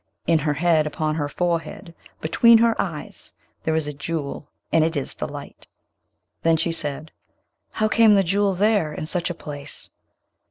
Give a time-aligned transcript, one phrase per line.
[0.25, 4.95] In her head, upon her forehead, between her eyes, there is a Jewel, and it
[4.95, 5.67] is this light.'
[6.41, 7.11] Then she said,
[7.73, 9.91] 'How came the Jewel there, in such a place?'